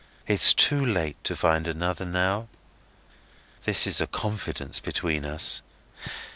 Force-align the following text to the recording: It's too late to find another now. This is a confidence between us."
It's 0.25 0.55
too 0.55 0.83
late 0.83 1.23
to 1.25 1.35
find 1.35 1.67
another 1.67 2.05
now. 2.05 2.47
This 3.65 3.85
is 3.85 4.01
a 4.01 4.07
confidence 4.07 4.79
between 4.79 5.27
us." 5.27 5.61